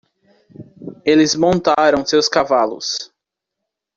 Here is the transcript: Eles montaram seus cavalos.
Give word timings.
Eles 1.05 1.35
montaram 1.35 2.03
seus 2.03 2.27
cavalos. 2.27 3.13